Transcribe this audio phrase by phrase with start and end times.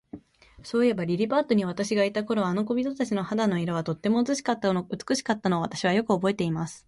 [0.63, 4.81] そういえば、リリパットに私がいた頃、あの小人たちの肌の色は、とても美しかったの
[5.59, 6.79] を、私はよくおぼえています。